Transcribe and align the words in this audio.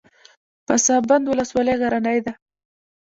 پسابند 0.67 1.23
ولسوالۍ 1.31 1.75
غرنۍ 1.81 2.19
ده؟ 2.25 2.33